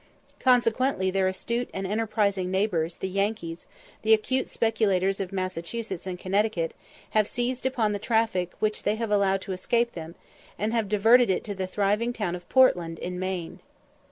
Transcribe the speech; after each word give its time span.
Consequently 0.39 1.11
their 1.11 1.27
astute 1.27 1.69
and 1.75 1.85
enterprising 1.85 2.49
neighbours 2.49 2.95
the 2.97 3.07
Yankees, 3.07 3.67
the 4.01 4.15
acute 4.15 4.49
speculators 4.49 5.19
of 5.19 5.31
Massachusetts 5.31 6.07
and 6.07 6.17
Connecticut, 6.17 6.73
have 7.11 7.27
seized 7.27 7.67
upon 7.67 7.91
the 7.91 7.99
traffic 7.99 8.53
which 8.57 8.81
they 8.81 8.95
have 8.95 9.11
allowed 9.11 9.41
to 9.41 9.51
escape 9.51 9.91
them, 9.91 10.15
and 10.57 10.73
have 10.73 10.89
diverted 10.89 11.29
it 11.29 11.43
to 11.43 11.53
the 11.53 11.67
thriving 11.67 12.13
town 12.13 12.33
of 12.33 12.49
Portland 12.49 12.97
in 12.97 13.19
Maine. 13.19 13.59